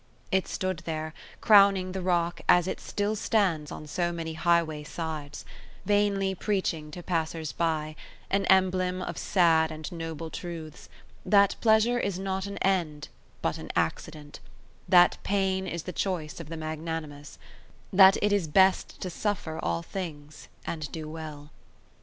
It 0.31 0.47
stood 0.47 0.79
there, 0.85 1.13
crowning 1.41 1.91
the 1.91 2.01
rock, 2.01 2.41
as 2.49 2.65
it 2.65 2.79
still 2.79 3.15
stands 3.15 3.71
on 3.71 3.85
so 3.85 4.11
many 4.11 4.33
highway 4.33 4.83
sides, 4.83 5.45
vainly 5.85 6.33
preaching 6.33 6.89
to 6.89 7.03
passers 7.03 7.51
by, 7.51 7.95
an 8.31 8.45
emblem 8.47 9.03
of 9.03 9.19
sad 9.19 9.69
and 9.71 9.91
noble 9.91 10.31
truths; 10.31 10.89
that 11.23 11.55
pleasure 11.61 11.99
is 11.99 12.17
not 12.17 12.47
an 12.47 12.57
end, 12.63 13.09
but 13.43 13.59
an 13.59 13.69
accident; 13.75 14.39
that 14.89 15.19
pain 15.21 15.67
is 15.67 15.83
the 15.83 15.93
choice 15.93 16.39
of 16.39 16.49
the 16.49 16.57
magnanimous; 16.57 17.37
that 17.93 18.17
it 18.23 18.33
is 18.33 18.47
best 18.47 18.99
to 19.01 19.09
suffer 19.11 19.59
all 19.61 19.83
things 19.83 20.47
and 20.65 20.91
do 20.91 21.07
well. 21.07 21.51